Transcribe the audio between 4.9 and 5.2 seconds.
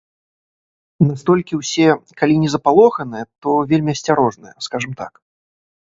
так.